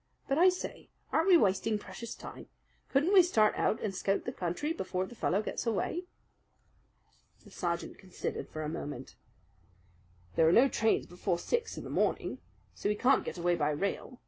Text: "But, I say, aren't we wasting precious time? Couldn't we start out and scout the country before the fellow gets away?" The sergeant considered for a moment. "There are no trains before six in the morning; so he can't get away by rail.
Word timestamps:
"But, 0.27 0.39
I 0.39 0.49
say, 0.49 0.89
aren't 1.11 1.27
we 1.27 1.37
wasting 1.37 1.77
precious 1.77 2.15
time? 2.15 2.47
Couldn't 2.89 3.13
we 3.13 3.21
start 3.21 3.53
out 3.53 3.79
and 3.81 3.93
scout 3.93 4.25
the 4.25 4.31
country 4.31 4.73
before 4.73 5.05
the 5.05 5.13
fellow 5.13 5.43
gets 5.43 5.67
away?" 5.67 6.05
The 7.43 7.51
sergeant 7.51 7.99
considered 7.99 8.49
for 8.49 8.63
a 8.63 8.67
moment. 8.67 9.13
"There 10.35 10.49
are 10.49 10.53
no 10.53 10.67
trains 10.67 11.05
before 11.05 11.37
six 11.37 11.77
in 11.77 11.83
the 11.83 11.91
morning; 11.91 12.39
so 12.73 12.89
he 12.89 12.95
can't 12.95 13.23
get 13.23 13.37
away 13.37 13.53
by 13.55 13.69
rail. 13.69 14.19